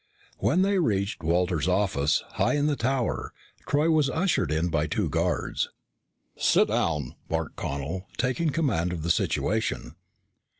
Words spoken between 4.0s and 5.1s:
ushered in by two